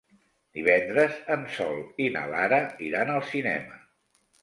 Divendres 0.59 1.19
en 1.35 1.45
Sol 1.59 1.79
i 2.07 2.09
na 2.17 2.25
Lara 2.35 2.65
iran 2.91 3.17
al 3.19 3.25
cinema. 3.33 3.83